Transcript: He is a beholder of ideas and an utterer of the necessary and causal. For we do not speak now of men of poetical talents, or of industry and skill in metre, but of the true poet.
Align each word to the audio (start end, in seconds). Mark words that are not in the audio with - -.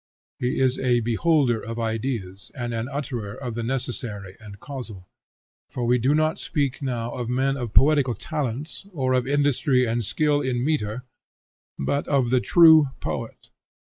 He 0.39 0.59
is 0.59 0.79
a 0.79 1.01
beholder 1.01 1.61
of 1.61 1.77
ideas 1.77 2.49
and 2.55 2.73
an 2.73 2.87
utterer 2.91 3.35
of 3.35 3.53
the 3.53 3.61
necessary 3.61 4.35
and 4.39 4.59
causal. 4.59 5.07
For 5.69 5.85
we 5.85 5.99
do 5.99 6.15
not 6.15 6.39
speak 6.39 6.81
now 6.81 7.11
of 7.11 7.29
men 7.29 7.55
of 7.55 7.75
poetical 7.75 8.15
talents, 8.15 8.87
or 8.93 9.13
of 9.13 9.27
industry 9.27 9.85
and 9.85 10.03
skill 10.03 10.41
in 10.41 10.65
metre, 10.65 11.03
but 11.77 12.07
of 12.07 12.31
the 12.31 12.39
true 12.41 12.89
poet. 12.99 13.49